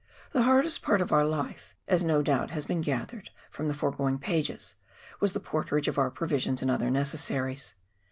[0.31, 4.17] The hardest part of our life, as no doubt has been gathered from the foregoing
[4.17, 4.73] pages,
[5.19, 7.75] was the porterage of our pro visions and other necessaries.